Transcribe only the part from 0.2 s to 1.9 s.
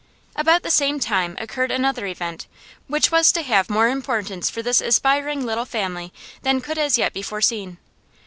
About the same time occurred